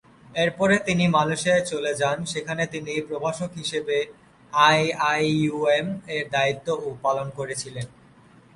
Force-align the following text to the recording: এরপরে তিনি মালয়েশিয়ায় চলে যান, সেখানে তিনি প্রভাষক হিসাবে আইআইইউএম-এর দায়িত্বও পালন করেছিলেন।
এরপরে 0.35 0.75
তিনি 0.87 1.03
মালয়েশিয়ায় 1.07 1.65
চলে 1.71 1.91
যান, 2.01 2.17
সেখানে 2.25 2.63
তিনি 2.73 2.91
প্রভাষক 3.09 3.49
হিসাবে 3.53 3.97
আইআইইউএম-এর 4.53 6.25
দায়িত্বও 6.35 6.89
পালন 7.03 7.27
করেছিলেন। 7.39 7.87